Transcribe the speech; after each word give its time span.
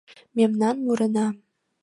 Мемнан 0.37 0.75
мурына 0.85 1.27